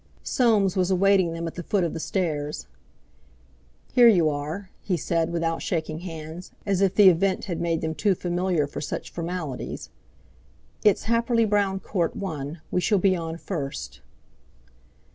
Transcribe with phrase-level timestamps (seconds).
[0.23, 2.65] Soames was awaiting them at the foot of some stairs.
[3.93, 7.93] "Here you are!" he said, without shaking hands, as if the event had made them
[7.93, 9.91] too familiar for such formalities.
[10.83, 12.55] "It's Happerly Browne, Court I.
[12.71, 14.01] We shall be on first."